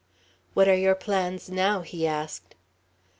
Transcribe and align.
"What 0.55 0.67
are 0.67 0.73
your 0.73 0.95
plans 0.95 1.47
now?" 1.47 1.81
he 1.81 2.07
asked. 2.07 2.55